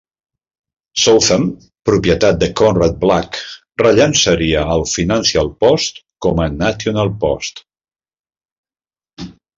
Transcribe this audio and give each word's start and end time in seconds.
Southam, 1.01 1.43
propietat 1.89 2.39
de 2.43 2.49
Conrad 2.61 2.97
Black, 3.03 3.37
rellançaria 3.83 4.63
el 4.77 4.87
"Financial 4.93 5.53
Post" 5.65 6.03
com 6.27 6.43
a 6.47 6.49
"National 6.63 7.13
Post". 7.27 7.63